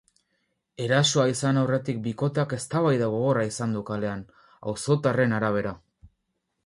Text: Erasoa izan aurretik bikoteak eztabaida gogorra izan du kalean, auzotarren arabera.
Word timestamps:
Erasoa 0.85 1.25
izan 1.33 1.59
aurretik 1.63 1.99
bikoteak 2.07 2.55
eztabaida 2.57 3.11
gogorra 3.17 3.45
izan 3.51 3.77
du 3.79 3.85
kalean, 3.91 4.25
auzotarren 4.73 5.37
arabera. 5.43 5.77